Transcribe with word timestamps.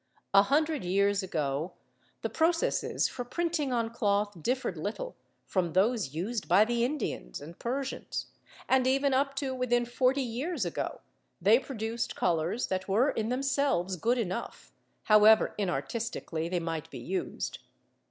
A 0.33 0.41
hundred 0.41 0.83
years 0.83 1.21
ago 1.21 1.73
the 2.23 2.27
processes 2.31 3.07
for 3.07 3.23
printing 3.23 3.71
on 3.71 3.91
cloth 3.91 4.33
differed 4.41 4.75
little 4.75 5.15
from 5.45 5.73
those 5.73 6.15
used 6.15 6.47
by 6.47 6.65
the 6.65 6.83
Indians 6.83 7.39
and 7.39 7.59
Persians; 7.59 8.25
and 8.67 8.87
even 8.87 9.13
up 9.13 9.35
to 9.35 9.53
within 9.53 9.85
forty 9.85 10.23
years 10.23 10.65
ago 10.65 11.01
they 11.39 11.59
produced 11.59 12.15
colours 12.15 12.65
that 12.65 12.87
were 12.87 13.11
in 13.11 13.29
themselves 13.29 13.95
good 13.95 14.17
enough, 14.17 14.71
however 15.03 15.53
inartistically 15.59 16.49
they 16.49 16.59
might 16.59 16.89
be 16.89 16.97
used. 16.97 17.59